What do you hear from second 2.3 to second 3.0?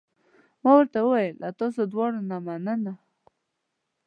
مننه.